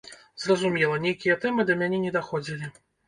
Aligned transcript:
Зразумела, 0.43 0.95
нейкія 1.03 1.35
тэмы 1.43 1.67
да 1.71 1.77
мяне 1.83 2.01
не 2.07 2.15
даходзілі. 2.17 2.73